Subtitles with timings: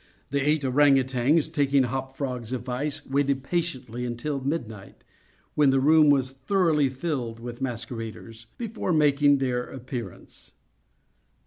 [0.31, 5.03] The eight ourang outangs, taking Hop Frog's advice, waited patiently until midnight
[5.53, 10.53] (when the room was thoroughly filled with masqueraders) before making their appearance.